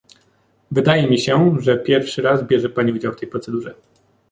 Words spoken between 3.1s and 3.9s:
w tej procedurze